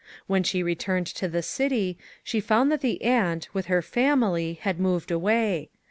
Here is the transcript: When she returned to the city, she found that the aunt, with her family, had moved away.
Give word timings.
When 0.25 0.41
she 0.41 0.63
returned 0.63 1.05
to 1.05 1.27
the 1.27 1.43
city, 1.43 1.95
she 2.23 2.39
found 2.39 2.71
that 2.71 2.81
the 2.81 3.03
aunt, 3.03 3.49
with 3.53 3.67
her 3.67 3.83
family, 3.83 4.57
had 4.63 4.79
moved 4.79 5.11
away. 5.11 5.69